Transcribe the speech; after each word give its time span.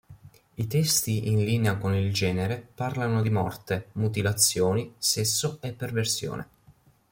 I 0.55 0.65
testi 0.65 1.27
in 1.27 1.43
linea 1.43 1.77
con 1.77 1.93
il 1.93 2.11
genere 2.11 2.69
parlano 2.73 3.21
di 3.21 3.29
morte, 3.29 3.89
mutilazioni, 3.91 4.95
sesso 4.97 5.59
e 5.61 5.73
perversione. 5.73 6.47